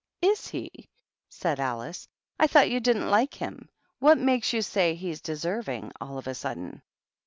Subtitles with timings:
[0.33, 0.89] "Is he?"
[1.29, 2.07] said Alice."
[2.39, 3.69] I thought you didn't like him.
[3.99, 6.81] What makes you say he's deservingj all of a sudden